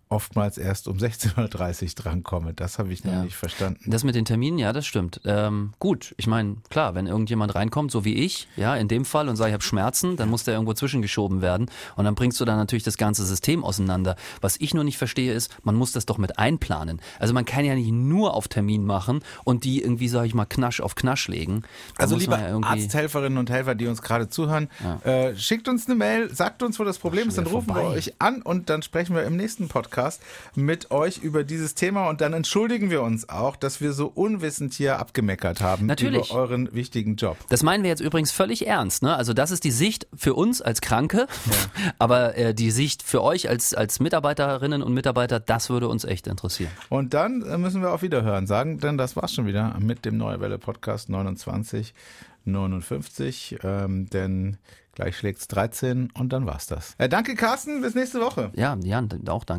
[0.09, 2.53] oftmals erst um 16.30 Uhr drankomme.
[2.53, 3.23] Das habe ich noch Ja.
[3.23, 3.89] nicht verstanden.
[3.91, 5.19] Das mit den Terminen, ja, das stimmt.
[5.25, 9.27] Ähm, gut, ich meine, klar, wenn irgendjemand reinkommt, so wie ich, ja, in dem Fall
[9.29, 12.45] und sagt, ich habe Schmerzen, dann muss der irgendwo zwischengeschoben werden und dann bringst du
[12.45, 14.15] da natürlich das ganze System auseinander.
[14.41, 17.01] Was ich nur nicht verstehe ist, man muss das doch mit einplanen.
[17.19, 20.45] Also man kann ja nicht nur auf Termin machen und die irgendwie, sage ich mal,
[20.45, 21.63] Knasch auf Knasch legen.
[21.97, 24.69] Da Also muss liebe man ja Arzthelferinnen und Helfer, die uns gerade zuhören,
[25.03, 27.89] äh, schickt uns eine Mail, sagt uns, wo das Problem ist, dann rufen wir vorbei.
[27.97, 30.21] euch an und dann sprechen wir im nächsten Podcast Podcast
[30.53, 34.75] mit euch über dieses Thema und dann entschuldigen wir uns auch, dass wir so unwissend
[34.75, 36.29] hier abgemeckert haben Natürlich.
[36.29, 37.35] über euren wichtigen Job.
[37.49, 39.01] Das meinen wir jetzt übrigens völlig ernst.
[39.01, 39.15] Ne?
[39.15, 41.25] Also das ist die Sicht für uns als Kranke,
[41.97, 46.27] aber äh, die Sicht für euch als, als Mitarbeiterinnen und Mitarbeiter, das würde uns echt
[46.27, 46.71] interessieren.
[46.89, 50.17] Und dann äh, müssen wir auf Wiederhören sagen, denn das war's schon wieder mit dem
[50.17, 51.95] Neue Welle Podcast 29
[52.47, 54.57] 59, ähm, denn
[54.97, 56.95] gleich schlägt's 13 und dann war's das.
[56.97, 58.51] Äh, danke Carsten, bis nächste Woche.
[58.55, 59.55] Ja, Jan, auch danke.